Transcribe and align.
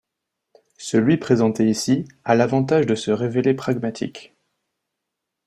Celui 0.79 1.17
présenté 1.17 1.69
ici 1.69 2.05
a 2.23 2.33
l'avantage 2.33 2.87
de 2.87 2.95
se 2.95 3.11
révéler 3.11 3.53
pragmatique. 3.53 4.33